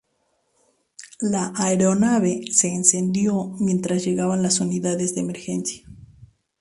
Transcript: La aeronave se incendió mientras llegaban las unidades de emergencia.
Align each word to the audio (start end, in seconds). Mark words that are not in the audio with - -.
La 1.19 1.53
aeronave 1.55 2.41
se 2.51 2.67
incendió 2.69 3.49
mientras 3.59 4.03
llegaban 4.03 4.41
las 4.41 4.59
unidades 4.59 5.13
de 5.13 5.21
emergencia. 5.21 5.87